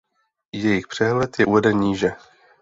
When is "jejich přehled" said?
0.51-1.39